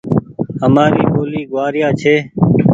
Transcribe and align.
همآري 0.61 1.03
ٻولي 1.11 1.41
گوآريا 1.51 1.89
ڇي۔ 2.01 2.15